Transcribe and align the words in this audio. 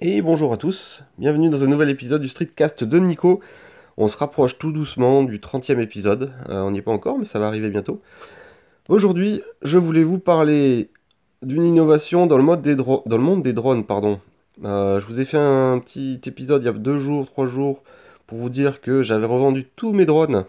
Et 0.00 0.22
bonjour 0.22 0.52
à 0.52 0.56
tous, 0.56 1.02
bienvenue 1.18 1.50
dans 1.50 1.64
un 1.64 1.66
nouvel 1.66 1.90
épisode 1.90 2.22
du 2.22 2.28
Streetcast 2.28 2.84
de 2.84 3.00
Nico. 3.00 3.40
On 3.96 4.06
se 4.06 4.16
rapproche 4.16 4.56
tout 4.56 4.70
doucement 4.70 5.24
du 5.24 5.40
30e 5.40 5.80
épisode, 5.80 6.30
Euh, 6.48 6.62
on 6.62 6.70
n'y 6.70 6.78
est 6.78 6.82
pas 6.82 6.92
encore 6.92 7.18
mais 7.18 7.24
ça 7.24 7.40
va 7.40 7.48
arriver 7.48 7.68
bientôt. 7.68 8.00
Aujourd'hui, 8.88 9.42
je 9.62 9.76
voulais 9.76 10.04
vous 10.04 10.20
parler 10.20 10.90
d'une 11.42 11.64
innovation 11.64 12.28
dans 12.28 12.36
le, 12.36 12.44
monde 12.44 12.62
des 13.42 13.52
drones. 13.52 13.84
Pardon. 13.84 14.20
Euh, 14.64 15.00
je 15.00 15.06
vous 15.06 15.18
ai 15.18 15.24
fait 15.24 15.36
un 15.36 15.80
petit 15.80 16.20
épisode 16.26 16.62
il 16.62 16.66
y 16.66 16.68
a 16.68 16.72
deux 16.72 16.98
jours, 16.98 17.26
trois 17.26 17.46
jours, 17.46 17.82
pour 18.28 18.38
vous 18.38 18.50
dire 18.50 18.80
que 18.80 19.02
j'avais 19.02 19.26
revendu 19.26 19.66
tous 19.74 19.92
mes 19.92 20.06
drones. 20.06 20.44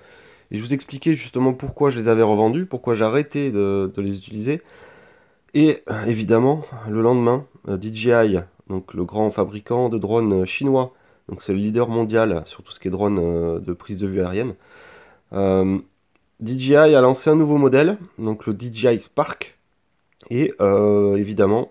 Et 0.52 0.60
je 0.60 0.64
vous 0.64 0.76
expliquais 0.76 1.16
justement 1.16 1.54
pourquoi 1.54 1.90
je 1.90 1.98
les 1.98 2.08
avais 2.08 2.22
revendus, 2.22 2.68
pourquoi 2.68 3.02
arrêté 3.02 3.50
de, 3.50 3.92
de 3.92 4.02
les 4.04 4.16
utiliser. 4.16 4.62
Et 5.56 5.80
euh, 5.90 6.04
évidemment, 6.06 6.62
le 6.88 7.02
lendemain, 7.02 7.48
DJI, 7.68 8.38
donc 8.70 8.94
le 8.94 9.04
grand 9.04 9.30
fabricant 9.30 9.90
de 9.90 9.98
drones 9.98 10.42
euh, 10.42 10.46
chinois, 10.46 10.94
donc 11.28 11.42
c'est 11.42 11.54
le 11.54 11.60
leader 11.60 11.90
mondial 11.90 12.44
sur 12.46 12.64
tout 12.64 12.72
ce 12.72 12.80
qui 12.80 12.88
est 12.88 12.92
drone 12.92 13.20
euh, 13.20 13.60
de 13.60 13.74
prise 13.74 13.98
de 13.98 14.08
vue 14.08 14.22
aérienne. 14.22 14.56
Euh, 15.34 15.80
DJI 16.44 16.76
a 16.76 17.02
lancé 17.02 17.30
un 17.30 17.36
nouveau 17.36 17.58
modèle, 17.58 17.98
donc 18.18 18.48
le 18.48 18.56
DJI 18.58 19.00
Spark, 19.00 19.58
et 20.30 20.54
évidemment, 21.18 21.70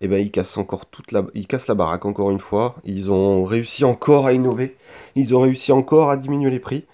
eh 0.00 0.08
ben, 0.08 0.18
ils 0.18 0.30
cassent 0.30 0.58
encore 0.58 0.86
toute 0.86 1.12
la, 1.12 1.24
la 1.68 1.74
baraque 1.74 2.06
encore 2.06 2.30
une 2.30 2.40
fois. 2.40 2.76
Ils 2.84 3.10
ont 3.10 3.44
réussi 3.44 3.84
encore 3.84 4.26
à 4.26 4.32
innover, 4.32 4.76
ils 5.14 5.34
ont 5.34 5.40
réussi 5.40 5.70
encore 5.70 6.10
à 6.10 6.16
diminuer 6.16 6.50
les 6.50 6.60
prix. 6.60 6.86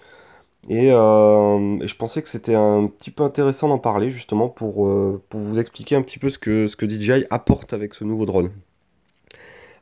Et, 0.69 0.89
je 0.89 1.95
pensais 1.95 2.21
que 2.21 2.27
c'était 2.27 2.55
un 2.55 2.87
petit 2.87 3.09
peu 3.11 3.23
intéressant 3.23 3.67
d'en 3.69 3.79
parler 3.79 4.11
justement 4.11 4.49
pour, 4.49 4.87
pour 5.29 5.39
vous 5.39 5.59
expliquer 5.59 5.95
un 5.95 6.03
petit 6.03 6.19
peu 6.19 6.29
ce 6.29 6.37
que, 6.37 6.67
ce 6.67 6.75
que 6.75 6.87
DJI 6.87 7.25
apporte 7.31 7.73
avec 7.73 7.95
ce 7.95 8.03
nouveau 8.03 8.25
drone. 8.25 8.51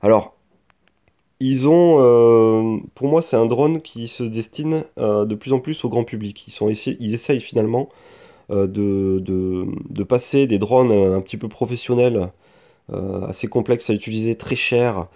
Alors, 0.08 0.38
ils 1.42 1.68
ont, 1.68 1.98
euh, 2.00 2.78
pour 2.96 3.10
moi, 3.10 3.22
c'est 3.22 3.36
un 3.36 3.46
drone 3.46 3.82
qui 3.82 4.08
se 4.08 4.24
destine 4.24 4.86
euh, 4.98 5.26
de 5.26 5.36
plus 5.36 5.52
en 5.52 5.60
plus 5.60 5.84
au 5.84 5.90
grand 5.90 6.06
public. 6.06 6.48
Ils, 6.48 6.52
sont, 6.52 6.70
essayent 6.70 7.42
finalement 7.42 7.90
euh, 8.50 8.68
de, 8.68 10.04
passer 10.04 10.48
des 10.48 10.60
drones 10.60 10.94
un 10.94 11.20
petit 11.20 11.36
peu 11.36 11.50
professionnels, 11.50 12.30
assez 13.28 13.48
complexes 13.48 13.90
à 13.90 13.94
utiliser, 13.94 14.36
très 14.36 14.56
chers, 14.56 15.08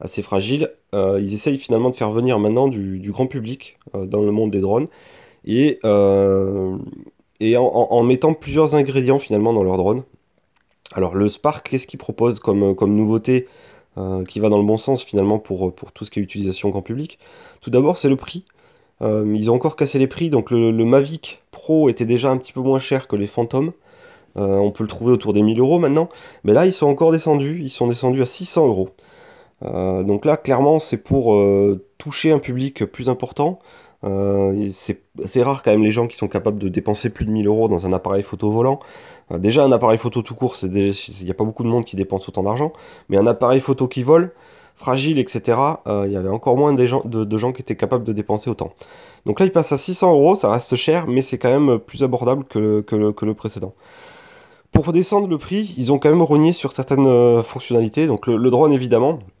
assez 0.00 0.22
fragiles. 0.22 0.70
Ils 0.94 1.34
essayent 1.34 1.58
finalement 1.58 1.90
de 1.90 1.94
faire 1.94 2.10
venir 2.10 2.38
maintenant 2.38 2.68
du, 2.68 3.10
grand 3.12 3.26
public 3.26 3.78
dans 3.92 4.22
le 4.22 4.32
monde 4.32 4.50
des 4.50 4.62
drones 4.62 4.88
et, 5.44 5.78
en, 5.84 8.02
mettant 8.02 8.32
plusieurs 8.32 8.76
ingrédients 8.76 9.18
finalement 9.18 9.52
dans 9.52 9.62
leur 9.62 9.76
drone. 9.76 10.04
Alors 10.94 11.14
le 11.14 11.28
Spark, 11.28 11.68
qu'est-ce 11.68 11.86
qu'il 11.86 11.98
propose 11.98 12.40
comme, 12.40 12.74
comme 12.74 12.96
nouveauté? 12.96 13.46
Euh, 13.98 14.24
qui 14.24 14.40
va 14.40 14.48
dans 14.48 14.58
le 14.58 14.64
bon 14.64 14.76
sens 14.78 15.02
finalement 15.02 15.38
pour, 15.38 15.74
pour 15.74 15.92
tout 15.92 16.04
ce 16.04 16.10
qui 16.10 16.20
est 16.20 16.22
utilisation 16.22 16.70
grand 16.70 16.82
public? 16.82 17.18
Tout 17.60 17.70
d'abord, 17.70 17.98
c'est 17.98 18.08
le 18.08 18.16
prix. 18.16 18.44
Euh, 19.02 19.34
ils 19.36 19.50
ont 19.50 19.54
encore 19.54 19.76
cassé 19.76 19.98
les 19.98 20.06
prix, 20.06 20.30
donc 20.30 20.50
le, 20.50 20.72
Mavic 20.84 21.42
Pro 21.50 21.88
était 21.88 22.04
déjà 22.04 22.30
un 22.30 22.36
petit 22.36 22.52
peu 22.52 22.60
moins 22.60 22.78
cher 22.78 23.08
que 23.08 23.16
les 23.16 23.26
Phantom. 23.26 23.72
Euh, 24.36 24.56
on 24.56 24.70
peut 24.70 24.84
le 24.84 24.88
trouver 24.88 25.12
autour 25.12 25.32
des 25.32 25.42
1000 25.42 25.58
euros 25.58 25.78
maintenant, 25.78 26.08
mais 26.44 26.52
là 26.52 26.66
ils 26.66 26.72
sont 26.72 26.86
encore 26.86 27.12
descendus, 27.12 27.60
ils 27.62 27.70
sont 27.70 27.88
descendus 27.88 28.22
à 28.22 28.26
600 28.26 28.66
euros. 28.66 28.90
Euh, 29.64 30.02
donc 30.02 30.24
là, 30.24 30.36
clairement, 30.36 30.78
c'est 30.78 30.98
pour 30.98 31.34
euh, 31.34 31.84
toucher 31.98 32.32
un 32.32 32.38
public 32.38 32.84
plus 32.86 33.08
important. 33.08 33.58
Euh, 34.04 34.68
c'est 34.70 35.42
rare 35.42 35.62
quand 35.62 35.72
même 35.72 35.82
les 35.82 35.90
gens 35.90 36.06
qui 36.06 36.16
sont 36.16 36.28
capables 36.28 36.58
de 36.58 36.68
dépenser 36.68 37.10
plus 37.10 37.24
de 37.24 37.30
1000 37.30 37.46
euros 37.46 37.68
dans 37.68 37.86
un 37.86 37.92
appareil 37.92 38.22
photo 38.22 38.50
volant. 38.50 38.78
Euh, 39.32 39.38
déjà, 39.38 39.64
un 39.64 39.72
appareil 39.72 39.98
photo 39.98 40.22
tout 40.22 40.34
court, 40.34 40.56
il 40.62 40.70
n'y 40.70 41.30
a 41.30 41.34
pas 41.34 41.44
beaucoup 41.44 41.64
de 41.64 41.68
monde 41.68 41.84
qui 41.84 41.96
dépense 41.96 42.28
autant 42.28 42.42
d'argent. 42.42 42.72
Mais 43.08 43.16
un 43.16 43.26
appareil 43.26 43.60
photo 43.60 43.88
qui 43.88 44.02
vole, 44.02 44.32
fragile, 44.76 45.18
etc., 45.18 45.58
euh, 45.86 46.04
il 46.06 46.12
y 46.12 46.16
avait 46.16 46.28
encore 46.28 46.56
moins 46.56 46.72
de, 46.72 46.86
gens 46.86 47.52
qui 47.52 47.62
étaient 47.62 47.76
capables 47.76 48.04
de 48.04 48.12
dépenser 48.12 48.48
autant. 48.48 48.72
Donc 49.26 49.40
là, 49.40 49.46
il 49.46 49.52
passe 49.52 49.72
à 49.72 49.76
600 49.76 50.12
euros, 50.12 50.34
ça 50.36 50.50
reste 50.50 50.76
cher, 50.76 51.06
mais 51.08 51.20
c'est 51.20 51.38
quand 51.38 51.50
même 51.50 51.78
plus 51.78 52.02
abordable 52.02 52.44
que 52.44 52.84
le, 52.90 53.34
précédent. 53.34 53.74
Pour 54.72 54.84
redescendre 54.86 55.28
le 55.28 55.38
prix, 55.38 55.74
ils 55.76 55.92
ont 55.92 55.98
quand 55.98 56.10
même 56.10 56.22
rogné 56.22 56.52
sur 56.52 56.72
certaines 56.72 57.06
euh, 57.06 57.42
fonctionnalités. 57.42 58.06
Donc 58.06 58.26
le, 58.26 58.50
drone, 58.50 58.72
évidemment, 58.72 59.18
euh, 59.18 59.37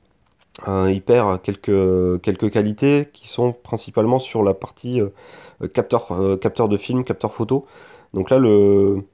il 0.66 1.02
perd 1.02 1.40
quelques, 1.42 2.20
quelques 2.22 2.50
qualités 2.50 3.08
qui 3.12 3.28
sont 3.28 3.52
principalement 3.52 4.18
sur 4.18 4.42
la 4.42 4.54
partie 4.54 5.00
euh, 5.00 5.68
capteur, 5.72 6.12
euh, 6.12 6.36
capteur 6.36 6.68
de 6.68 6.76
film, 6.76 7.04
capteur 7.04 7.32
photo. 7.34 7.66
Donc 8.14 8.30
là, 8.30 8.38
le, 8.38 9.04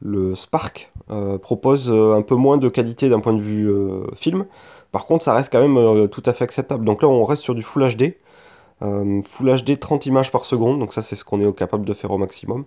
le 0.00 0.34
Spark 0.34 0.92
euh, 1.10 1.38
propose 1.38 1.90
euh, 1.90 2.14
un 2.14 2.22
peu 2.22 2.34
moins 2.36 2.58
de 2.58 2.68
qualité 2.68 3.08
d'un 3.10 3.20
point 3.20 3.34
de 3.34 3.40
vue 3.42 3.68
euh, 3.70 4.04
film. 4.16 4.46
Par 4.92 5.06
contre, 5.06 5.24
ça 5.24 5.34
reste 5.34 5.52
quand 5.52 5.60
même 5.60 5.76
euh, 5.78 6.06
tout 6.08 6.22
à 6.26 6.32
fait 6.32 6.44
acceptable. 6.44 6.84
Donc 6.84 7.02
là, 7.02 7.08
on 7.08 7.24
reste 7.24 7.42
sur 7.42 7.54
du 7.54 7.62
Full 7.62 7.88
HD. 7.96 8.16
euh, 8.82 9.22
Full 9.24 9.54
HD 9.62 9.78
30 9.80 10.06
images 10.06 10.32
par 10.32 10.44
seconde. 10.44 10.78
Donc 10.80 10.92
ça, 10.92 11.02
c'est 11.02 11.16
ce 11.16 11.24
qu'on 11.24 11.40
est 11.40 11.52
capable 11.56 11.84
de 11.86 11.94
faire 11.94 12.10
au 12.12 12.18
maximum. 12.18 12.64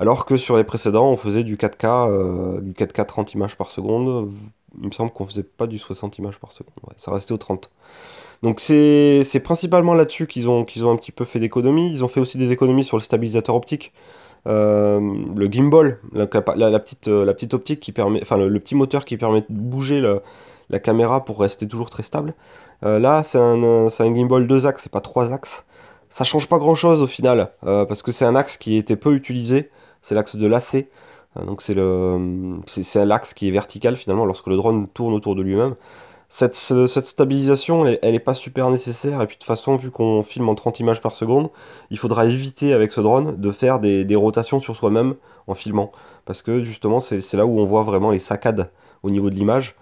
Alors 0.00 0.24
que 0.24 0.36
sur 0.38 0.56
les 0.56 0.64
précédents, 0.64 1.10
on 1.10 1.16
faisait 1.16 1.44
du 1.44 1.56
4K, 1.56 2.08
euh, 2.10 2.60
du 2.62 2.72
4K 2.72 3.04
30 3.04 3.34
images 3.34 3.56
par 3.56 3.70
seconde. 3.70 4.30
Il 4.80 4.86
me 4.86 4.92
semble 4.92 5.10
qu'on 5.10 5.26
faisait 5.26 5.42
pas 5.42 5.66
du 5.66 5.76
60 5.76 6.16
images 6.18 6.38
par 6.38 6.52
seconde. 6.52 6.72
Ça 6.96 7.10
restait 7.10 7.32
au 7.32 7.38
30. 7.38 7.70
Donc 8.42 8.60
c'est 8.60 9.42
principalement 9.44 9.94
là-dessus 9.94 10.26
qu'ils 10.26 10.48
ont, 10.48 10.60
un 10.60 10.96
petit 10.96 11.12
peu 11.12 11.26
fait 11.26 11.38
d'économies. 11.38 11.90
Ils 11.90 12.02
ont 12.02 12.08
fait 12.08 12.20
aussi 12.20 12.38
des 12.38 12.52
économies 12.52 12.84
sur 12.84 12.96
le 12.96 13.02
stabilisateur 13.02 13.54
optique. 13.54 13.92
Euh, 14.46 15.00
le 15.36 15.46
gimbal, 15.52 15.98
euh, 16.16 16.26
la 16.56 16.78
petite 17.34 17.52
optique 17.52 17.80
qui 17.80 17.92
permet, 17.92 18.20
le, 18.20 18.58
petit 18.58 18.74
moteur 18.74 19.04
qui 19.04 19.18
permet 19.18 19.42
de 19.42 19.46
bouger 19.50 20.02
la 20.70 20.78
caméra 20.78 21.26
pour 21.26 21.40
rester 21.40 21.68
toujours 21.68 21.90
très 21.90 22.02
stable. 22.02 22.32
Là, 22.80 23.22
c'est 23.22 23.38
un, 23.38 23.88
gimbal 24.14 24.46
deux 24.46 24.64
axes, 24.64 24.84
c'est 24.84 24.92
pas 24.92 25.02
trois 25.02 25.30
axes. 25.30 25.66
Ça 26.08 26.24
change 26.24 26.48
pas 26.48 26.56
grand-chose 26.56 27.02
au 27.02 27.06
final, 27.06 27.50
parce 27.60 28.02
que 28.02 28.12
c'est 28.12 28.24
un 28.24 28.34
axe 28.34 28.56
qui 28.56 28.76
était 28.76 28.96
peu 28.96 29.14
utilisé. 29.14 29.68
C'est 30.02 30.14
l'axe 30.14 30.36
de 30.36 30.46
lacet. 30.46 30.88
Euh, 31.38 31.44
donc 31.44 31.62
c'est 31.62 31.74
l'axe 33.04 33.34
qui 33.34 33.48
est 33.48 33.50
vertical 33.52 33.96
finalement 33.96 34.24
lorsque 34.24 34.46
le 34.48 34.56
drone 34.56 34.88
tourne 34.88 35.14
autour 35.14 35.34
de 35.36 35.42
lui-même. 35.42 35.74
Cette, 36.28 36.54
ce- 36.54 36.86
cette 36.86 37.06
stabilisation, 37.06 37.86
elle, 37.86 37.98
elle 38.02 38.14
est 38.14 38.18
pas 38.20 38.34
super 38.34 38.70
nécessaire. 38.70 39.20
Et 39.22 39.26
puis 39.26 39.36
de 39.36 39.40
toute 39.40 39.46
façon, 39.46 39.76
vu 39.76 39.90
qu'on 39.90 40.22
filme 40.22 40.48
en 40.48 40.54
30 40.54 40.80
images 40.80 41.00
par 41.00 41.12
seconde, 41.12 41.50
il 41.90 41.98
faudra 41.98 42.26
éviter 42.26 42.72
avec 42.72 42.92
ce 42.92 43.00
drone 43.00 43.36
de 43.36 43.50
faire 43.52 43.80
des, 43.80 44.04
des 44.04 44.16
rotations 44.16 44.60
sur 44.60 44.76
soi-même 44.76 45.14
en 45.48 45.54
filmant. 45.54 45.92
Parce 46.26 46.42
que 46.42 46.64
justement, 46.64 47.00
c'est 47.00 47.34
là 47.34 47.46
où 47.46 47.58
on 47.60 47.64
voit 47.66 47.82
vraiment 47.82 48.10
les 48.12 48.20
saccades 48.20 48.70
au 49.02 49.10
niveau 49.10 49.30
de 49.30 49.34
l'image. 49.34 49.76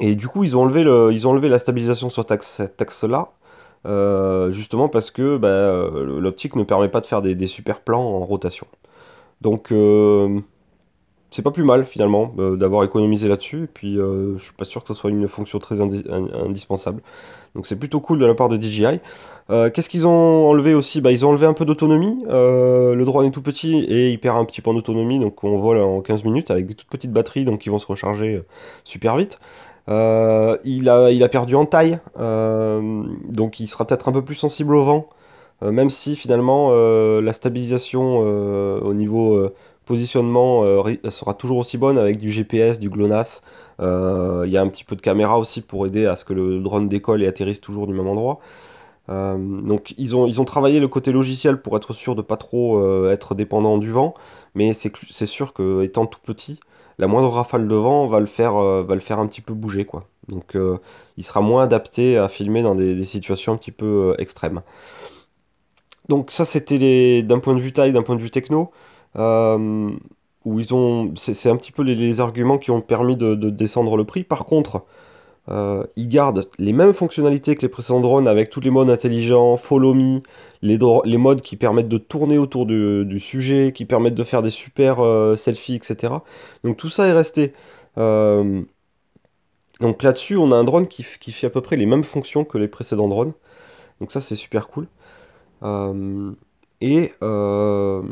Et 0.00 0.14
du 0.16 0.28
coup, 0.28 0.44
ils 0.44 0.56
ont 0.56 0.62
enlevé, 0.62 0.82
le, 0.84 1.12
ils 1.12 1.26
ont 1.26 1.30
enlevé 1.30 1.48
la 1.48 1.58
stabilisation 1.58 2.08
sur 2.08 2.22
cet 2.22 2.32
axe- 2.32 2.46
cet 2.56 2.82
axe-là. 2.82 3.30
euh, 3.86 4.50
justement 4.52 4.88
parce 4.88 5.10
que 5.10 5.36
bah, 5.36 5.90
l'optique 6.20 6.56
ne 6.56 6.64
permet 6.64 6.88
pas 6.88 7.00
de 7.02 7.06
faire 7.06 7.22
des, 7.22 7.34
des 7.34 7.46
super 7.46 7.80
plans 7.82 8.02
en 8.02 8.24
rotation. 8.24 8.66
Donc 9.44 9.70
euh, 9.72 10.40
c'est 11.30 11.42
pas 11.42 11.50
plus 11.50 11.64
mal 11.64 11.84
finalement 11.84 12.32
euh, 12.38 12.56
d'avoir 12.56 12.84
économisé 12.84 13.28
là-dessus. 13.28 13.64
Et 13.64 13.66
puis 13.66 13.98
euh, 13.98 14.38
je 14.38 14.44
suis 14.44 14.52
pas 14.54 14.64
sûr 14.64 14.82
que 14.82 14.88
ce 14.88 14.94
soit 14.94 15.10
une 15.10 15.28
fonction 15.28 15.58
très 15.58 15.80
indi- 15.80 16.04
in- 16.10 16.28
indispensable. 16.46 17.02
Donc 17.54 17.66
c'est 17.66 17.76
plutôt 17.78 18.00
cool 18.00 18.18
de 18.18 18.26
la 18.26 18.34
part 18.34 18.48
de 18.48 18.56
DJI. 18.60 19.00
Euh, 19.50 19.70
Qu'est-ce 19.70 19.88
qu'ils 19.88 20.06
ont 20.06 20.46
enlevé 20.48 20.74
aussi? 20.74 21.00
Bah, 21.00 21.12
Ils 21.12 21.24
ont 21.26 21.30
enlevé 21.30 21.46
un 21.46 21.52
peu 21.52 21.64
d'autonomie. 21.64 22.24
Le 22.28 23.02
drone 23.04 23.26
est 23.26 23.30
tout 23.30 23.42
petit 23.42 23.76
et 23.84 24.10
il 24.10 24.18
perd 24.20 24.38
un 24.38 24.44
petit 24.44 24.60
peu 24.62 24.70
en 24.70 24.76
autonomie. 24.76 25.18
Donc 25.20 25.44
on 25.44 25.58
vole 25.58 25.78
en 25.80 26.00
15 26.00 26.24
minutes 26.24 26.50
avec 26.50 26.66
des 26.66 26.74
toutes 26.74 26.88
petites 26.88 27.12
batteries 27.12 27.44
donc 27.44 27.60
qui 27.60 27.68
vont 27.68 27.78
se 27.78 27.86
recharger 27.86 28.42
super 28.84 29.16
vite. 29.16 29.38
Il 29.88 30.88
a, 30.88 31.10
il 31.10 31.22
a 31.22 31.28
perdu 31.28 31.54
en 31.56 31.66
taille, 31.66 31.98
donc 32.18 33.60
il 33.60 33.68
sera 33.68 33.86
peut-être 33.86 34.08
un 34.08 34.12
peu 34.12 34.22
plus 34.24 34.34
sensible 34.36 34.74
au 34.74 34.82
vent. 34.84 35.08
Euh, 35.62 35.72
même 35.72 35.90
si 35.90 36.16
finalement 36.16 36.68
euh, 36.72 37.20
la 37.20 37.32
stabilisation 37.32 38.22
euh, 38.24 38.80
au 38.80 38.94
niveau 38.94 39.50
positionnement 39.84 40.62
sera 41.10 41.34
toujours 41.34 41.58
aussi 41.58 41.76
bonne 41.76 41.98
avec 41.98 42.16
du 42.16 42.30
GPS, 42.30 42.80
du 42.80 42.88
GLONASS. 42.88 43.42
Il 43.80 44.50
y 44.50 44.56
a 44.56 44.62
un 44.62 44.68
petit 44.68 44.84
peu 44.84 44.96
de 44.96 45.02
caméra 45.02 45.38
aussi 45.38 45.60
pour 45.60 45.86
aider 45.86 46.06
à 46.06 46.16
ce 46.16 46.24
que 46.24 46.32
le 46.32 46.60
drone 46.60 46.88
décolle 46.88 47.22
et 47.22 47.26
atterrisse 47.26 47.60
toujours 47.60 47.86
du 47.86 47.92
même 47.92 48.08
endroit. 48.08 48.38
Donc 49.08 49.92
ils 49.98 50.16
ont, 50.16 50.44
travaillé 50.46 50.80
le 50.80 50.88
côté 50.88 51.12
logiciel 51.12 51.60
pour 51.60 51.76
être 51.76 51.92
sûr 51.92 52.14
de 52.14 52.22
pas 52.22 52.38
trop 52.38 53.06
être 53.10 53.34
dépendant 53.34 53.76
du 53.76 53.90
vent, 53.90 54.14
mais 54.54 54.72
c'est 54.72 55.26
sûr 55.26 55.52
que 55.52 55.82
étant 55.82 56.06
tout 56.06 56.20
petit, 56.24 56.60
la 56.96 57.06
moindre 57.06 57.28
rafale 57.28 57.68
de 57.68 57.74
vent 57.74 58.06
va 58.06 58.20
le 58.20 58.26
faire, 58.26 58.56
un 58.56 59.26
petit 59.26 59.42
peu 59.42 59.52
bouger 59.52 59.84
quoi. 59.84 60.06
Donc 60.28 60.56
il 61.18 61.24
sera 61.24 61.42
moins 61.42 61.62
adapté 61.62 62.16
à 62.16 62.30
filmer 62.30 62.62
dans 62.62 62.74
des, 62.74 63.04
situations 63.04 63.52
un 63.52 63.58
petit 63.58 63.70
peu 63.70 64.14
extrêmes. 64.18 64.62
Donc 66.08 66.30
ça, 66.30 66.44
c'était 66.44 67.22
d'un 67.22 67.38
point 67.38 67.54
de 67.54 67.60
vue 67.60 67.72
taille, 67.72 67.92
d'un 67.92 68.02
point 68.02 68.16
de 68.16 68.20
vue 68.20 68.30
techno, 68.30 68.70
euh, 69.16 69.90
où 70.44 70.60
c'est 71.16 71.48
un 71.48 71.56
petit 71.56 71.72
peu 71.72 71.82
les, 71.82 72.20
arguments 72.20 72.58
qui 72.58 72.70
ont 72.70 72.80
permis 72.80 73.16
de, 73.16 73.34
de 73.34 73.50
descendre 73.50 73.96
le 73.96 74.04
prix. 74.04 74.24
Par 74.24 74.44
contre, 74.44 74.84
euh, 75.50 75.84
ils 75.96 76.08
gardent 76.08 76.48
les 76.58 76.72
mêmes 76.72 76.94
fonctionnalités 76.94 77.54
que 77.54 77.62
les 77.62 77.68
précédents 77.68 78.00
drones 78.00 78.26
avec 78.28 78.48
tous 78.48 78.60
les 78.60 78.70
modes 78.70 78.88
intelligents, 78.90 79.56
follow 79.58 79.92
me, 79.94 80.20
les, 80.62 80.78
modes 81.18 81.42
qui 81.42 81.56
permettent 81.56 81.88
de 81.88 81.98
tourner 81.98 82.38
autour 82.38 82.66
du, 82.66 83.20
sujet, 83.20 83.72
qui 83.72 83.84
permettent 83.84 84.14
de 84.14 84.24
faire 84.24 84.42
des 84.42 84.50
super 84.50 85.00
euh, 85.00 85.36
selfies, 85.36 85.74
etc. 85.76 86.14
Donc 86.64 86.76
tout 86.76 86.88
ça 86.90 87.06
est 87.06 87.12
resté. 87.12 87.52
Donc 89.80 90.02
là-dessus, 90.02 90.36
on 90.36 90.52
a 90.52 90.56
un 90.56 90.64
drone 90.64 90.86
qui, 90.86 91.02
fait 91.02 91.46
à 91.46 91.50
peu 91.50 91.60
près 91.60 91.76
les 91.76 91.86
mêmes 91.86 92.04
fonctions 92.04 92.44
que 92.44 92.58
les 92.58 92.68
précédents 92.68 93.08
drones. 93.08 93.32
Donc 94.00 94.12
ça, 94.12 94.20
c'est 94.20 94.36
super 94.36 94.68
cool. 94.68 94.86
Euh, 95.62 96.32
et 96.80 97.12
euh, 97.22 98.02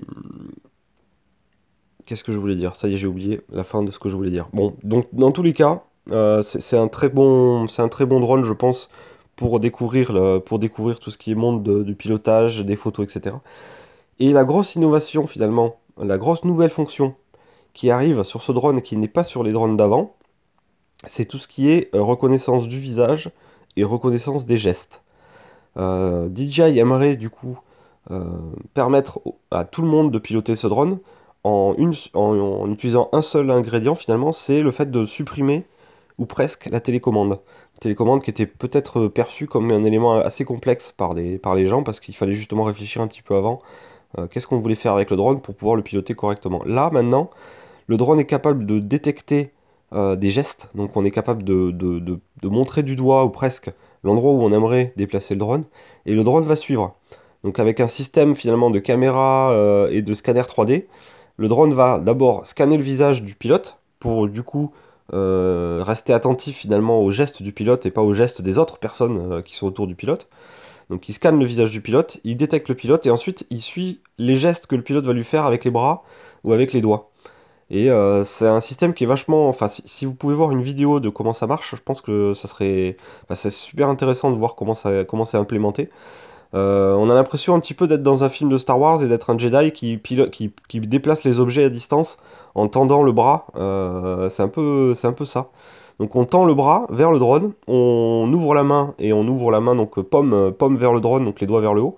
qu'est-ce 2.07 2.25
que 2.25 2.33
je 2.33 2.39
voulais 2.39 2.55
dire? 2.55 2.77
Ça 2.77 2.89
y 2.89 2.95
est, 2.95 2.99
j'ai 2.99 3.07
oublié 3.07 3.41
la 3.51 3.65
fin 3.65 3.83
de 3.83 3.91
ce 3.91 3.99
que 3.99 4.09
je 4.09 4.17
voulais 4.17 4.31
dire. 4.31 4.49
Bon, 4.53 4.75
donc 4.83 5.07
dans 5.13 5.31
tous 5.31 5.43
les 5.43 5.53
cas, 5.53 5.83
euh, 6.11 6.43
c'est 6.43 6.79
un 6.79 6.89
très 6.89 7.09
bon, 7.09 7.67
c'est 7.67 7.83
un 7.83 7.89
très 7.89 8.07
bon 8.07 8.21
drone, 8.21 8.45
je 8.45 8.53
pense, 8.53 8.89
pour 9.37 9.61
découvrir, 9.61 10.43
pour 10.45 10.59
découvrir 10.59 10.99
tout 11.01 11.11
ce 11.11 11.19
qui 11.19 11.33
est 11.33 11.35
monde 11.35 11.85
du 11.85 11.95
pilotage, 11.95 12.65
des 12.65 12.77
photos, 12.77 13.05
etc. 13.05 13.37
Et 14.19 14.33
la 14.33 14.45
grosse 14.45 14.77
innovation 14.77 15.27
finalement, 15.27 15.77
la 16.01 16.19
grosse 16.19 16.45
nouvelle 16.45 16.71
fonction 16.71 17.15
qui 17.73 17.91
arrive 17.91 18.23
sur 18.25 18.43
ce 18.43 18.53
drone 18.53 18.83
qui 18.83 18.97
n'est 18.97 19.09
pas 19.09 19.25
sur 19.25 19.43
les 19.43 19.53
drones 19.53 19.77
d'avant, 19.77 20.17
c'est 21.07 21.25
tout 21.25 21.39
ce 21.39 21.49
qui 21.49 21.71
est 21.71 21.91
reconnaissance 21.93 22.69
du 22.69 22.79
visage 22.79 23.31
et 23.77 23.85
reconnaissance 23.85 24.45
des 24.45 24.57
gestes. 24.57 25.03
Euh, 25.77 26.29
DJI 26.35 26.79
aimerait 26.79 27.17
du 27.17 27.31
coup 27.31 27.59
euh, 28.11 28.25
permettre 28.75 29.21
à 29.51 29.65
tout 29.65 29.83
le 29.83 29.89
monde 29.89 30.11
de 30.11 30.19
piloter 30.19 30.55
ce 30.55 30.67
drone 30.67 30.99
en, 31.45 31.75
utilisant 31.77 33.09
un 33.13 33.23
seul 33.23 33.51
ingrédient 33.51 33.95
finalement, 33.95 34.33
c'est 34.33 34.63
le 34.63 34.71
fait 34.71 34.91
de 34.91 35.05
supprimer 35.05 35.65
ou 36.19 36.27
presque 36.27 36.67
la 36.71 36.81
télécommande. 36.81 37.41
télécommande 37.81 38.23
qui 38.23 38.31
était 38.31 38.47
peut-être 38.47 39.09
perçue 39.09 39.47
comme 39.47 39.73
un 39.73 39.85
élément 39.85 40.15
assez 40.15 40.45
complexe 40.45 40.93
par 40.93 41.15
les, 41.15 41.67
gens 41.67 41.83
parce 41.83 42.01
qu'il 42.01 42.15
fallait 42.15 42.35
justement 42.35 42.65
réfléchir 42.65 43.03
un 43.03 43.09
petit 43.09 43.23
peu 43.23 43.35
avant 43.35 43.59
qu'est-ce 44.31 44.47
qu'on 44.47 44.61
voulait 44.61 44.75
faire 44.75 44.93
avec 44.93 45.11
le 45.11 45.17
drone 45.17 45.41
pour 45.41 45.55
pouvoir 45.55 45.75
le 45.75 45.83
piloter 45.83 46.15
correctement. 46.15 46.63
Là 46.67 46.91
maintenant, 46.93 47.31
le 47.87 47.97
drone 47.97 48.21
est 48.21 48.27
capable 48.27 48.67
de 48.67 48.79
détecter 48.79 49.53
euh, 49.95 50.17
des 50.17 50.31
gestes. 50.31 50.71
Donc 50.75 50.97
on 50.97 51.05
est 51.05 51.11
capable 51.11 51.45
de, 51.45 52.21
montrer 52.45 52.83
du 52.83 52.97
doigt 52.97 53.25
ou 53.27 53.29
presque 53.29 53.71
l'endroit 54.05 54.33
où 54.33 54.43
on 54.43 54.53
aimerait 54.53 54.93
déplacer 54.97 55.35
le 55.35 55.41
drone. 55.41 55.65
Et 56.07 56.15
le 56.15 56.25
drone 56.25 56.45
va 56.45 56.57
suivre. 56.57 56.95
Donc 57.45 57.59
avec 57.59 57.81
un 57.81 57.87
système 57.87 58.35
finalement 58.35 58.71
de 58.71 58.79
caméra 58.79 59.53
euh, 59.53 59.89
et 59.91 60.03
de 60.03 60.13
scanner 60.13 60.43
3D, 60.43 60.85
le 61.37 61.49
drone 61.49 61.75
va 61.75 61.99
d'abord 61.99 62.47
scanner 62.47 62.77
le 62.77 62.83
visage 62.83 63.23
du 63.23 63.35
pilote 63.35 63.79
pour 63.99 64.29
du 64.29 64.43
coup 64.43 64.73
euh, 65.13 65.83
rester 65.85 66.13
attentif 66.13 66.57
finalement 66.57 67.01
aux 67.03 67.11
gestes 67.11 67.43
du 67.43 67.53
pilote 67.53 67.85
et 67.87 67.91
pas 67.91 68.03
aux 68.03 68.15
gestes 68.15 68.43
des 68.43 68.59
autres 68.59 68.79
personnes 68.79 69.43
qui 69.43 69.57
sont 69.57 69.67
autour 69.67 69.87
du 69.87 69.95
pilote. 69.95 70.29
Donc 70.91 71.09
il 71.09 71.13
scanne 71.13 71.39
le 71.39 71.47
visage 71.47 71.71
du 71.71 71.81
pilote, 71.81 72.19
il 72.23 72.37
détecte 72.37 72.69
le 72.69 72.75
pilote 72.75 73.07
et 73.07 73.11
ensuite 73.11 73.47
il 73.51 73.63
suit 73.63 74.01
les 74.19 74.37
gestes 74.37 74.67
que 74.67 74.77
le 74.77 74.83
pilote 74.83 75.07
va 75.07 75.13
lui 75.13 75.25
faire 75.25 75.47
avec 75.47 75.65
les 75.65 75.71
bras 75.71 76.05
ou 76.45 76.53
avec 76.53 76.73
les 76.73 76.81
doigts. 76.81 77.12
Et 77.73 77.91
euh, 77.91 78.23
c'est 78.23 78.47
un 78.47 78.61
système 78.61 78.93
qui 78.93 79.05
est 79.05 79.07
vachement. 79.07 79.49
Enfin, 79.49 79.67
si, 79.67 80.05
vous 80.05 80.15
pouvez 80.15 80.35
voir 80.35 80.53
une 80.53 80.63
vidéo 80.63 81.01
de 81.01 81.09
comment 81.09 81.33
ça 81.33 81.47
marche, 81.47 81.75
je 81.75 81.83
pense 81.83 82.03
que 82.03 82.35
ça 82.35 82.47
serait. 82.47 82.99
Enfin, 83.25 83.35
c'est 83.35 83.51
super 83.51 83.89
intéressant 83.89 84.31
de 84.31 84.37
voir 84.37 84.57
comment 84.57 84.75
ça 84.75 85.05
comment 85.05 85.25
c'est 85.25 85.39
implémenté. 85.39 85.89
Euh, 86.55 86.95
on 86.95 87.09
a 87.09 87.15
l'impression 87.15 87.55
un 87.55 87.61
petit 87.61 87.73
peu 87.73 87.87
d'être 87.87 88.03
dans 88.03 88.25
un 88.25 88.29
film 88.29 88.51
de 88.51 88.59
Star 88.59 88.79
Wars 88.79 89.03
et 89.03 89.09
d'être 89.09 89.31
un 89.31 89.39
Jedi 89.39 89.73
qui, 89.73 89.99
qui, 90.01 90.53
qui, 90.69 90.81
déplace 90.81 91.25
les 91.25 91.41
objets 91.41 91.65
à 91.65 91.71
distance 91.71 92.19
en 92.55 92.69
tendant 92.69 93.03
le 93.03 93.13
bras. 93.13 93.47
Euh, 93.57 94.29
c'est 94.29 94.43
un, 94.43 94.49
peu, 94.49 94.93
un 95.03 95.13
peu 95.13 95.25
ça. 95.25 95.49
Donc 95.99 96.15
on 96.15 96.27
tend 96.27 96.45
le 96.45 96.53
bras 96.53 96.87
vers 96.91 97.11
le 97.11 97.19
drone, 97.19 97.53
on 97.69 98.31
ouvre 98.35 98.55
la 98.55 98.65
main 98.65 98.95
et 98.99 99.15
on 99.15 99.27
ouvre 99.27 99.51
la 99.51 99.61
main, 99.61 99.75
donc 99.75 99.99
pomme, 100.01 100.53
pomme 100.53 100.77
vers 100.77 100.93
le 100.93 101.01
drone, 101.01 101.25
donc 101.25 101.41
les 101.41 101.47
doigts 101.47 101.63
vers 101.63 101.73
le 101.73 101.81
haut. 101.81 101.97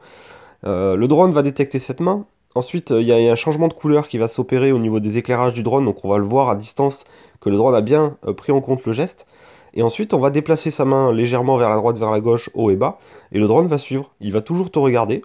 le 0.64 1.06
drone 1.06 1.32
va 1.32 1.42
détecter 1.42 1.80
cette 1.80 2.00
main, 2.00 2.24
Ensuite, 2.54 2.92
euh, 2.92 3.02
il 3.02 3.08
y, 3.08 3.12
a 3.12 3.32
un 3.32 3.34
changement 3.34 3.66
de 3.66 3.72
couleur 3.72 4.06
qui 4.06 4.16
va 4.16 4.28
s'opérer 4.28 4.70
au 4.70 4.78
niveau 4.78 5.00
des 5.00 5.18
éclairages 5.18 5.54
du 5.54 5.64
drone, 5.64 5.84
donc 5.84 6.04
on 6.04 6.08
va 6.08 6.18
le 6.18 6.24
voir 6.24 6.48
à 6.48 6.54
distance 6.54 7.04
que 7.40 7.50
le 7.50 7.56
drone 7.56 7.74
a 7.74 7.80
bien 7.80 8.16
euh, 8.26 8.32
pris 8.32 8.52
en 8.52 8.60
compte 8.60 8.84
le 8.84 8.92
geste. 8.92 9.26
Et 9.74 9.82
ensuite, 9.82 10.14
on 10.14 10.20
va 10.20 10.30
déplacer 10.30 10.70
sa 10.70 10.84
main 10.84 11.12
légèrement 11.12 11.56
vers 11.56 11.68
la 11.68 11.76
droite, 11.76 11.98
vers 11.98 12.12
la 12.12 12.20
gauche, 12.20 12.50
haut 12.54 12.70
et 12.70 12.76
bas, 12.76 12.98
et 13.32 13.40
le 13.40 13.48
drone 13.48 13.66
va 13.66 13.76
suivre. 13.76 14.12
Il 14.20 14.30
va 14.30 14.40
toujours 14.40 14.70
te 14.70 14.78
regarder, 14.78 15.22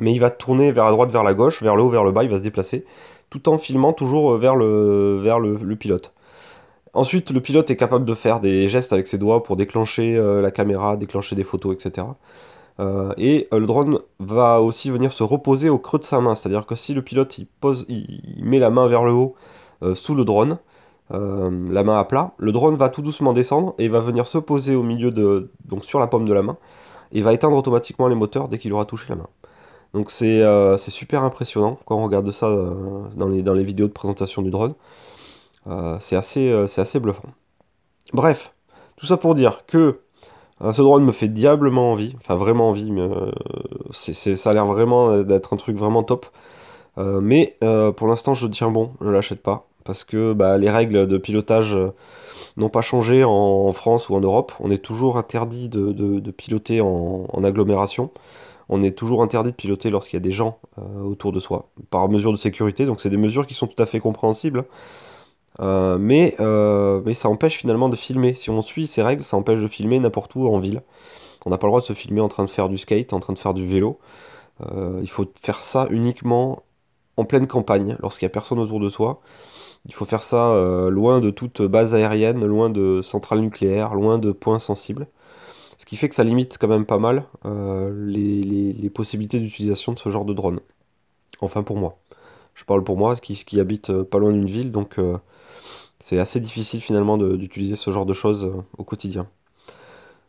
mais 0.00 0.12
il 0.12 0.18
va 0.18 0.28
tourner 0.28 0.70
vers 0.70 0.84
la 0.84 0.90
droite, 0.90 1.10
vers 1.10 1.22
la 1.22 1.32
gauche, 1.32 1.62
vers 1.62 1.76
le 1.76 1.82
haut, 1.82 1.88
vers 1.88 2.04
le 2.04 2.12
bas, 2.12 2.24
il 2.24 2.30
va 2.30 2.36
se 2.36 2.42
déplacer, 2.42 2.84
tout 3.30 3.48
en 3.48 3.56
filmant 3.56 3.94
toujours 3.94 4.32
euh, 4.32 4.38
vers 4.38 4.54
le, 4.54 5.18
vers 5.22 5.40
le, 5.40 5.76
pilote. 5.76 6.12
Ensuite, 6.92 7.30
le 7.30 7.40
pilote 7.40 7.70
est 7.70 7.76
capable 7.76 8.04
de 8.04 8.14
faire 8.14 8.40
des 8.40 8.68
gestes 8.68 8.92
avec 8.92 9.06
ses 9.06 9.16
doigts 9.16 9.42
pour 9.42 9.56
déclencher 9.56 10.16
la 10.16 10.52
caméra, 10.52 10.96
déclencher 10.96 11.34
des 11.34 11.42
photos, 11.42 11.74
etc. 11.74 12.06
Euh, 12.80 13.12
et 13.16 13.48
euh, 13.52 13.58
le 13.58 13.66
drone 13.66 14.00
va 14.18 14.60
aussi 14.60 14.90
venir 14.90 15.12
se 15.12 15.22
reposer 15.22 15.70
au 15.70 15.78
creux 15.78 15.98
de 15.98 16.04
sa 16.04 16.20
main, 16.20 16.34
c'est-à-dire 16.34 16.66
que 16.66 16.74
si 16.74 16.92
le 16.92 17.02
pilote 17.02 17.38
il 17.38 17.46
pose, 17.46 17.86
il, 17.88 18.42
met 18.42 18.58
la 18.58 18.70
main 18.70 18.88
vers 18.88 19.04
le 19.04 19.12
haut 19.12 19.34
euh, 19.82 19.94
sous 19.94 20.14
le 20.14 20.24
drone, 20.24 20.58
la 21.10 21.84
main 21.84 21.96
à 21.96 22.04
plat, 22.04 22.32
le 22.38 22.50
drone 22.50 22.74
va 22.74 22.88
tout 22.88 23.02
doucement 23.02 23.32
descendre 23.32 23.74
et 23.78 23.86
va 23.86 24.00
venir 24.00 24.26
se 24.26 24.38
poser 24.38 24.74
au 24.74 24.82
milieu 24.82 25.12
de, 25.12 25.52
donc 25.64 25.84
sur 25.84 26.00
la 26.00 26.08
paume 26.08 26.24
de 26.24 26.32
la 26.32 26.42
main, 26.42 26.56
et 27.12 27.20
va 27.20 27.32
éteindre 27.32 27.56
automatiquement 27.56 28.08
les 28.08 28.16
moteurs 28.16 28.48
dès 28.48 28.58
qu'il 28.58 28.72
aura 28.72 28.84
touché 28.84 29.06
la 29.10 29.16
main. 29.16 29.28
Donc 29.92 30.10
c'est 30.10 30.76
super 30.78 31.22
impressionnant 31.22 31.78
quand 31.84 31.96
on 31.96 32.04
regarde 32.04 32.28
ça 32.32 32.50
dans, 33.14 33.28
les, 33.28 33.42
dans 33.42 33.54
les 33.54 33.62
vidéos 33.62 33.86
de 33.86 33.92
présentation 33.92 34.42
du 34.42 34.50
drone. 34.50 34.74
c'est 36.00 36.16
assez, 36.16 36.52
assez 36.52 36.98
bluffant. 36.98 37.28
Bref, 38.12 38.52
tout 38.96 39.06
ça 39.06 39.16
pour 39.16 39.36
dire 39.36 39.64
que 39.66 40.00
ce 40.72 40.82
drone 40.82 41.04
me 41.04 41.12
fait 41.12 41.28
diablement 41.28 41.92
envie, 41.92 42.14
enfin 42.16 42.36
vraiment 42.36 42.68
envie, 42.70 42.90
mais 42.90 43.02
euh, 43.02 43.30
ça 43.90 44.50
a 44.50 44.52
l'air 44.52 44.66
vraiment 44.66 45.22
d'être 45.22 45.52
un 45.52 45.56
truc 45.56 45.76
vraiment 45.76 46.02
top. 46.02 46.26
Euh, 46.98 47.20
mais 47.20 47.56
euh, 47.64 47.92
pour 47.92 48.06
l'instant, 48.06 48.34
je 48.34 48.46
tiens 48.46 48.70
bon, 48.70 48.92
je 49.00 49.10
l'achète 49.10 49.42
pas. 49.42 49.66
Parce 49.84 50.04
que 50.04 50.32
bah, 50.32 50.56
les 50.56 50.70
règles 50.70 51.06
de 51.06 51.18
pilotage 51.18 51.78
n'ont 52.56 52.70
pas 52.70 52.80
changé 52.80 53.22
en, 53.24 53.70
France 53.72 54.08
ou 54.08 54.14
en 54.14 54.20
Europe. 54.20 54.52
On 54.60 54.70
est 54.70 54.78
toujours 54.78 55.18
interdit 55.18 55.68
de, 55.68 56.30
piloter 56.30 56.80
en, 56.80 57.44
agglomération. 57.44 58.10
On 58.70 58.82
est 58.82 58.96
toujours 58.96 59.22
interdit 59.22 59.50
de 59.50 59.56
piloter 59.56 59.90
lorsqu'il 59.90 60.16
y 60.16 60.22
a 60.22 60.24
des 60.24 60.32
gens 60.32 60.58
autour 61.04 61.32
de 61.32 61.40
soi, 61.40 61.68
par 61.90 62.08
mesure 62.08 62.32
de 62.32 62.38
sécurité. 62.38 62.86
Donc 62.86 63.02
c'est 63.02 63.10
des 63.10 63.18
mesures 63.18 63.46
qui 63.46 63.52
sont 63.52 63.66
tout 63.66 63.82
à 63.82 63.84
fait 63.84 64.00
compréhensibles. 64.00 64.64
Euh, 65.60 65.98
mais, 65.98 66.34
euh, 66.40 67.00
mais 67.04 67.14
ça 67.14 67.28
empêche 67.28 67.56
finalement 67.56 67.88
de 67.88 67.96
filmer. 67.96 68.34
Si 68.34 68.50
on 68.50 68.62
suit 68.62 68.86
ces 68.86 69.02
règles, 69.02 69.24
ça 69.24 69.36
empêche 69.36 69.60
de 69.60 69.68
filmer 69.68 69.98
n'importe 70.00 70.34
où 70.34 70.46
en 70.48 70.58
ville. 70.58 70.82
On 71.46 71.50
n'a 71.50 71.58
pas 71.58 71.66
le 71.66 71.70
droit 71.70 71.80
de 71.80 71.86
se 71.86 71.92
filmer 71.92 72.20
en 72.20 72.28
train 72.28 72.44
de 72.44 72.50
faire 72.50 72.68
du 72.68 72.78
skate, 72.78 73.12
en 73.12 73.20
train 73.20 73.32
de 73.32 73.38
faire 73.38 73.54
du 73.54 73.66
vélo. 73.66 73.98
Euh, 74.62 75.00
il 75.02 75.10
faut 75.10 75.26
faire 75.40 75.62
ça 75.62 75.88
uniquement 75.90 76.62
en 77.16 77.24
pleine 77.24 77.46
campagne, 77.46 77.96
lorsqu'il 78.00 78.26
n'y 78.26 78.30
a 78.30 78.34
personne 78.34 78.58
autour 78.58 78.80
de 78.80 78.88
soi. 78.88 79.20
Il 79.86 79.94
faut 79.94 80.06
faire 80.06 80.22
ça 80.22 80.58
loin 80.90 81.20
de 81.20 81.30
toute 81.30 81.62
base 81.62 81.94
aérienne, 81.94 82.44
loin 82.44 82.70
de 82.70 83.02
centrales 83.02 83.40
nucléaires, 83.40 83.94
loin 83.94 84.18
de 84.18 84.32
points 84.32 84.58
sensibles. 84.58 85.06
Ce 85.78 85.86
qui 85.86 85.96
fait 85.96 86.08
que 86.08 86.14
ça 86.14 86.24
limite 86.24 86.56
quand 86.58 86.68
même 86.68 86.86
pas 86.86 86.98
mal 86.98 87.24
les, 87.44 88.90
possibilités 88.90 89.40
d'utilisation 89.40 89.92
de 89.92 89.98
ce 89.98 90.08
genre 90.08 90.24
de 90.24 90.32
drone. 90.32 90.60
Enfin 91.40 91.62
pour 91.62 91.76
moi. 91.76 91.98
Je 92.54 92.64
parle 92.64 92.82
pour 92.82 92.96
moi 92.96 93.16
qui, 93.16 93.44
qui 93.44 93.60
habite 93.60 93.92
pas 94.04 94.18
loin 94.18 94.32
d'une 94.32 94.46
ville, 94.46 94.72
donc 94.72 94.98
c'est 95.98 96.18
assez 96.18 96.40
difficile 96.40 96.80
finalement 96.80 97.16
d'utiliser 97.16 97.76
ce 97.76 97.90
genre 97.90 98.06
de 98.06 98.12
choses 98.12 98.44
euh, 98.44 98.62
au 98.78 98.84
quotidien. 98.84 99.26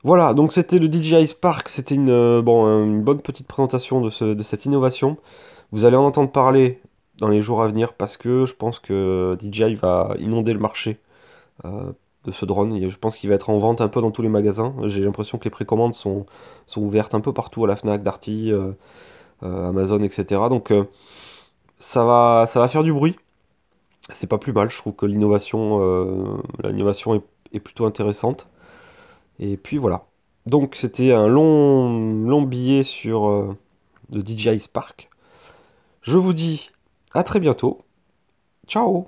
Voilà, 0.03 0.33
donc 0.33 0.53
c'était 0.53 0.77
le 0.77 0.91
DJI 0.91 1.27
Spark, 1.27 1.67
c'était 1.69 1.95
une, 1.95 2.09
euh, 2.09 2.41
une 2.41 3.01
bonne 3.01 3.21
petite 3.21 3.47
présentation 3.47 4.01
de, 4.01 4.09
cette 4.09 4.65
innovation. 4.65 5.17
Vous 5.71 5.85
allez 5.85 5.97
en 5.97 6.05
entendre 6.05 6.31
parler 6.31 6.79
dans 7.17 7.27
les 7.27 7.41
jours 7.41 7.63
à 7.63 7.67
venir 7.67 7.93
parce 7.93 8.17
que 8.17 8.45
je 8.45 8.53
pense 8.53 8.79
que 8.79 9.35
DJI 9.39 9.73
va 9.73 10.15
inonder 10.19 10.53
le 10.53 10.59
marché 10.59 10.99
euh, 11.65 11.91
de 12.25 12.31
ce 12.31 12.45
drone. 12.45 12.87
je 12.87 12.97
pense 12.97 13.15
qu'il 13.15 13.29
va 13.29 13.35
être 13.35 13.49
en 13.49 13.57
vente 13.57 13.81
un 13.81 13.87
peu 13.87 14.01
dans 14.01 14.11
tous 14.11 14.21
les 14.21 14.29
magasins. 14.29 14.75
J'ai 14.83 15.01
l'impression 15.01 15.39
que 15.39 15.45
les 15.45 15.49
précommandes 15.49 15.95
sont, 15.95 16.25
sont 16.67 16.81
ouvertes 16.81 17.15
un 17.15 17.21
peu 17.21 17.33
partout 17.33 17.65
à 17.65 17.67
la 17.67 17.75
FNAC, 17.75 18.03
Darty, 18.03 18.51
Amazon, 19.41 20.01
etc. 20.03 20.41
Donc 20.49 20.71
ça 21.77 22.03
va 22.05 22.67
faire 22.67 22.83
du 22.83 22.93
bruit 22.93 23.15
c'est 24.11 24.27
pas 24.27 24.37
plus 24.37 24.53
mal. 24.53 24.69
Je 24.69 24.77
trouve 24.77 24.93
que 24.93 25.05
l'innovation, 25.05 25.79
euh, 25.81 26.37
l'innovation 26.63 27.15
est, 27.51 27.59
plutôt 27.59 27.85
intéressante. 27.85 28.49
Et 29.39 29.57
puis 29.57 29.77
voilà. 29.77 30.05
Donc 30.45 30.75
c'était 30.75 31.11
un 31.13 31.27
long, 31.27 32.23
long 32.25 32.41
billet 32.43 32.83
sur 32.83 33.27
euh, 33.27 33.57
le 34.13 34.21
DJI 34.21 34.59
Spark. 34.59 35.09
Je 36.01 36.17
vous 36.17 36.33
dis 36.33 36.71
à 37.13 37.23
très 37.23 37.39
bientôt. 37.39 37.81
Ciao 38.67 39.07